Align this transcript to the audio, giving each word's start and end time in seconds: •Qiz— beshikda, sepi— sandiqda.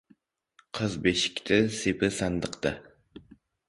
•Qiz— 0.79 0.95
beshikda, 1.05 1.61
sepi— 1.83 2.13
sandiqda. 2.19 2.77